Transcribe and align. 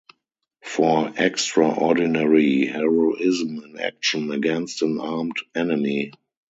For 0.63 1.13
extraordinary 1.15 2.65
heroism 2.65 3.63
in 3.63 3.77
action 3.79 4.31
against 4.31 4.81
an 4.81 4.99
armed 4.99 5.37
enemy. 5.53 6.11